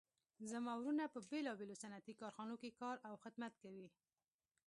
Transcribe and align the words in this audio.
زما 0.51 0.73
وروڼه 0.77 1.05
په 1.13 1.19
بیلابیلو 1.29 1.79
صنعتي 1.81 2.13
کارخانو 2.21 2.55
کې 2.61 2.77
کار 2.81 2.95
او 3.07 3.13
خدمت 3.23 3.53
کوي 3.63 3.87